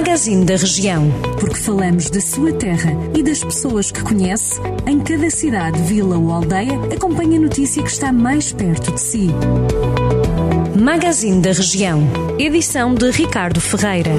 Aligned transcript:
Magazine 0.00 0.46
da 0.46 0.56
Região. 0.56 1.10
Porque 1.38 1.58
falamos 1.58 2.08
da 2.08 2.22
sua 2.22 2.54
terra 2.54 2.90
e 3.14 3.22
das 3.22 3.44
pessoas 3.44 3.92
que 3.92 4.02
conhece, 4.02 4.58
em 4.86 4.98
cada 4.98 5.28
cidade, 5.28 5.78
vila 5.82 6.16
ou 6.16 6.32
aldeia, 6.32 6.80
acompanhe 6.90 7.36
a 7.36 7.40
notícia 7.40 7.82
que 7.82 7.90
está 7.90 8.10
mais 8.10 8.50
perto 8.50 8.92
de 8.92 8.98
si. 8.98 9.28
Magazine 10.74 11.42
da 11.42 11.52
Região. 11.52 12.02
Edição 12.38 12.94
de 12.94 13.10
Ricardo 13.10 13.60
Ferreira. 13.60 14.10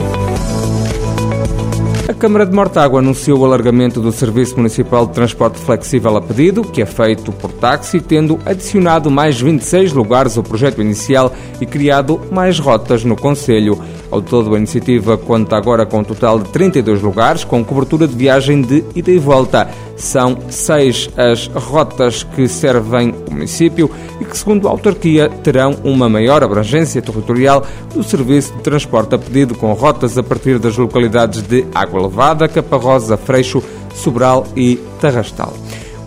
A 2.07 2.13
Câmara 2.13 2.45
de 2.45 2.53
Mortágua 2.53 2.99
anunciou 2.99 3.39
o 3.39 3.45
alargamento 3.45 3.99
do 3.99 4.11
Serviço 4.11 4.57
Municipal 4.57 5.07
de 5.07 5.13
Transporte 5.13 5.57
Flexível 5.59 6.15
a 6.15 6.21
pedido, 6.21 6.63
que 6.63 6.83
é 6.83 6.85
feito 6.85 7.31
por 7.31 7.51
táxi, 7.53 7.99
tendo 7.99 8.39
adicionado 8.45 9.09
mais 9.09 9.41
26 9.41 9.93
lugares 9.93 10.37
ao 10.37 10.43
projeto 10.43 10.79
inicial 10.79 11.33
e 11.59 11.65
criado 11.65 12.21
mais 12.29 12.59
rotas 12.59 13.03
no 13.03 13.15
Conselho. 13.15 13.81
Ao 14.11 14.21
todo, 14.21 14.53
a 14.53 14.57
iniciativa 14.57 15.17
conta 15.17 15.55
agora 15.55 15.85
com 15.85 15.99
um 15.99 16.03
total 16.03 16.37
de 16.37 16.49
32 16.49 17.01
lugares, 17.01 17.45
com 17.45 17.63
cobertura 17.63 18.05
de 18.05 18.13
viagem 18.13 18.61
de 18.61 18.83
ida 18.93 19.09
e 19.09 19.17
volta. 19.17 19.69
São 19.95 20.37
seis 20.49 21.09
as 21.15 21.47
rotas 21.47 22.23
que 22.23 22.45
servem 22.47 23.15
o 23.29 23.33
município 23.33 23.89
e 24.19 24.25
que, 24.25 24.37
segundo 24.37 24.67
a 24.67 24.71
autarquia, 24.71 25.29
terão 25.29 25.75
uma 25.83 26.09
maior 26.09 26.43
abrangência 26.43 27.01
territorial 27.01 27.65
do 27.93 28.03
serviço 28.03 28.53
de 28.53 28.61
transporte 28.61 29.15
a 29.15 29.17
pedido, 29.17 29.55
com 29.55 29.71
rotas 29.71 30.17
a 30.17 30.23
partir 30.23 30.59
das 30.59 30.75
localidades 30.75 31.41
de 31.41 31.65
Água 31.73 32.01
Levada, 32.01 32.49
Caparrosa, 32.49 33.15
Freixo, 33.15 33.63
Sobral 33.95 34.45
e 34.57 34.77
Tarrastal. 34.99 35.53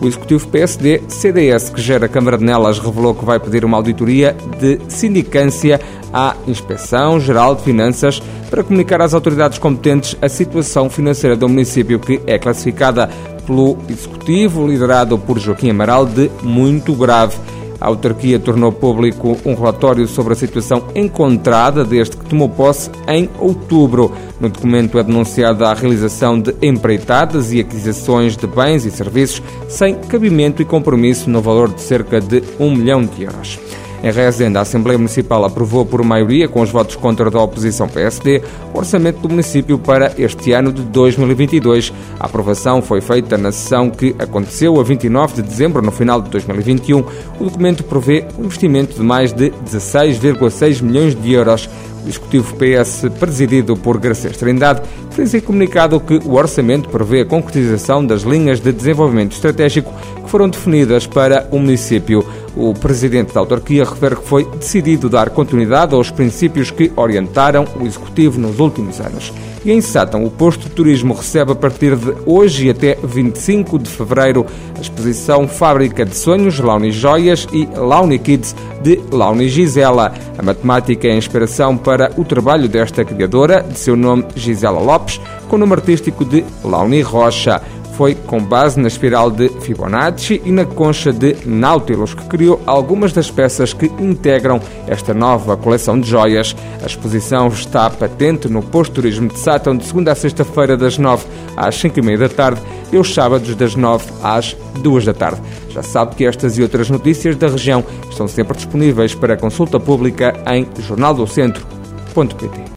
O 0.01 0.07
executivo 0.07 0.47
PSD-CDS, 0.49 1.69
que 1.69 1.81
gera 1.81 2.05
a 2.05 2.09
Câmara 2.09 2.37
de 2.37 2.43
Nelas, 2.43 2.79
revelou 2.79 3.15
que 3.15 3.23
vai 3.23 3.39
pedir 3.39 3.63
uma 3.63 3.77
auditoria 3.77 4.35
de 4.59 4.79
sindicância 4.89 5.79
à 6.13 6.35
Inspeção 6.47 7.19
Geral 7.19 7.55
de 7.55 7.63
Finanças 7.63 8.21
para 8.49 8.63
comunicar 8.63 9.01
às 9.01 9.13
autoridades 9.13 9.57
competentes 9.57 10.17
a 10.21 10.27
situação 10.27 10.89
financeira 10.89 11.35
do 11.35 11.47
município, 11.47 11.99
que 11.99 12.21
é 12.27 12.37
classificada 12.37 13.09
pelo 13.45 13.77
executivo, 13.89 14.67
liderado 14.67 15.17
por 15.17 15.39
Joaquim 15.39 15.69
Amaral, 15.69 16.05
de 16.05 16.29
muito 16.43 16.93
grave. 16.93 17.37
A 17.79 17.87
autarquia 17.87 18.39
tornou 18.39 18.71
público 18.71 19.37
um 19.45 19.53
relatório 19.53 20.07
sobre 20.07 20.33
a 20.33 20.35
situação 20.35 20.87
encontrada 20.95 21.83
desde 21.83 22.17
que 22.17 22.25
tomou 22.25 22.49
posse 22.49 22.89
em 23.07 23.29
outubro. 23.39 24.11
No 24.39 24.49
documento 24.49 24.97
é 24.97 25.03
denunciada 25.03 25.67
a 25.67 25.73
realização 25.73 26.39
de 26.39 26.55
empreitadas 26.61 27.51
e 27.53 27.59
aquisições 27.59 28.35
de 28.35 28.47
bens 28.47 28.85
e 28.85 28.91
serviços 28.91 29.41
sem 29.67 29.95
cabimento 29.95 30.61
e 30.61 30.65
compromisso 30.65 31.29
no 31.29 31.41
valor 31.41 31.71
de 31.71 31.81
cerca 31.81 32.19
de 32.19 32.43
um 32.59 32.75
milhão 32.75 33.03
de 33.03 33.23
euros. 33.23 33.59
Em 34.05 34.11
Rezende, 34.11 34.55
a 34.59 34.61
Assembleia 34.61 34.99
Municipal 34.99 35.43
aprovou 35.43 35.83
por 35.83 36.03
maioria, 36.03 36.47
com 36.47 36.61
os 36.61 36.69
votos 36.69 36.95
contra 36.95 37.31
da 37.31 37.41
oposição 37.41 37.89
PSD, 37.89 38.39
o 38.71 38.77
orçamento 38.77 39.19
do 39.19 39.29
município 39.29 39.79
para 39.79 40.13
este 40.15 40.51
ano 40.51 40.71
de 40.71 40.83
2022. 40.83 41.91
A 42.19 42.27
aprovação 42.27 42.83
foi 42.83 43.01
feita 43.01 43.35
na 43.35 43.51
sessão 43.51 43.89
que 43.89 44.15
aconteceu 44.19 44.79
a 44.79 44.83
29 44.83 45.41
de 45.41 45.41
dezembro, 45.41 45.81
no 45.81 45.91
final 45.91 46.21
de 46.21 46.29
2021. 46.29 46.99
O 47.39 47.45
documento 47.45 47.83
prevê 47.83 48.27
um 48.37 48.43
investimento 48.43 48.93
de 48.93 49.01
mais 49.01 49.33
de 49.33 49.49
16,6 49.49 50.83
milhões 50.83 51.15
de 51.19 51.33
euros. 51.33 51.67
O 52.05 52.07
Executivo 52.07 52.53
PS, 52.57 53.09
presidido 53.19 53.75
por 53.75 53.97
Garcês 53.97 54.37
Trindade, 54.37 54.83
fez 55.09 55.33
em 55.33 55.41
comunicado 55.41 55.99
que 55.99 56.19
o 56.23 56.33
orçamento 56.35 56.89
prevê 56.89 57.21
a 57.21 57.25
concretização 57.25 58.05
das 58.05 58.21
linhas 58.21 58.59
de 58.59 58.71
desenvolvimento 58.71 59.31
estratégico 59.31 59.91
que 60.23 60.29
foram 60.29 60.47
definidas 60.47 61.07
para 61.07 61.47
o 61.49 61.57
município. 61.57 62.23
O 62.55 62.73
presidente 62.73 63.33
da 63.33 63.41
autarquia 63.41 63.83
refere 63.83 64.15
que 64.15 64.25
foi 64.25 64.45
decidido 64.45 65.09
dar 65.09 65.29
continuidade 65.29 65.93
aos 65.93 66.09
princípios 66.09 66.71
que 66.71 66.91
orientaram 66.95 67.65
o 67.79 67.85
executivo 67.85 68.39
nos 68.39 68.59
últimos 68.59 68.99
anos. 69.01 69.33
E 69.65 69.71
em 69.71 69.81
Sátão, 69.81 70.23
o 70.23 70.29
posto 70.29 70.69
de 70.69 70.69
turismo 70.69 71.13
recebe 71.13 71.51
a 71.51 71.55
partir 71.55 71.95
de 71.97 72.13
hoje 72.25 72.67
e 72.67 72.69
até 72.69 72.95
25 73.03 73.79
de 73.79 73.89
fevereiro 73.89 74.45
a 74.77 74.79
exposição 74.79 75.47
Fábrica 75.47 76.05
de 76.05 76.15
Sonhos, 76.15 76.59
Launi 76.59 76.91
Joias 76.91 77.47
e 77.51 77.67
Launi 77.75 78.19
Kids 78.19 78.55
de 78.81 79.01
Launi 79.11 79.49
Gisela. 79.49 80.13
A 80.37 80.41
matemática 80.43 81.07
é 81.07 81.11
a 81.11 81.17
inspiração 81.17 81.75
para 81.75 82.11
o 82.15 82.23
trabalho 82.23 82.69
desta 82.69 83.03
criadora, 83.03 83.63
de 83.63 83.79
seu 83.79 83.95
nome 83.95 84.25
Gisela 84.35 84.79
Lopes, 84.79 85.19
com 85.49 85.55
o 85.55 85.59
nome 85.59 85.73
artístico 85.73 86.23
de 86.23 86.45
Launi 86.63 87.01
Rocha 87.01 87.61
foi 87.97 88.13
com 88.13 88.43
base 88.43 88.79
na 88.79 88.87
espiral 88.87 89.31
de 89.31 89.49
Fibonacci 89.61 90.41
e 90.45 90.51
na 90.51 90.65
concha 90.65 91.11
de 91.13 91.37
Nautilus, 91.45 92.13
que 92.13 92.25
criou 92.25 92.61
algumas 92.65 93.13
das 93.13 93.31
peças 93.31 93.73
que 93.73 93.85
integram 93.99 94.61
esta 94.87 95.13
nova 95.13 95.55
coleção 95.55 95.99
de 95.99 96.09
joias. 96.09 96.55
A 96.83 96.85
exposição 96.85 97.47
está 97.47 97.89
patente 97.89 98.49
no 98.49 98.61
Posto 98.61 98.95
Turismo 98.95 99.29
de 99.29 99.39
Sátão 99.39 99.75
de 99.75 99.85
segunda 99.85 100.11
a 100.11 100.15
sexta-feira, 100.15 100.75
das 100.75 100.97
9 100.97 101.25
às 101.55 101.75
5 101.75 101.99
e 101.99 102.01
meia 102.01 102.17
da 102.17 102.29
tarde 102.29 102.61
e 102.91 102.97
aos 102.97 103.13
sábados, 103.13 103.55
das 103.55 103.75
9 103.75 104.05
às 104.21 104.55
2 104.81 105.05
da 105.05 105.13
tarde. 105.13 105.41
Já 105.69 105.81
sabe 105.81 106.15
que 106.15 106.25
estas 106.25 106.57
e 106.57 106.61
outras 106.61 106.89
notícias 106.89 107.35
da 107.35 107.47
região 107.47 107.83
estão 108.09 108.27
sempre 108.27 108.57
disponíveis 108.57 109.15
para 109.15 109.37
consulta 109.37 109.79
pública 109.79 110.33
em 110.47 110.67
jornaldocentro.pt. 110.81 112.74